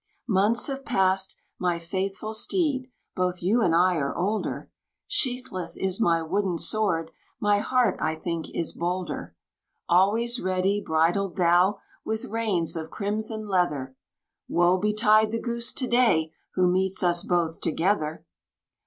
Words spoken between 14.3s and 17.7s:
Woe betide the Goose to day who meets us both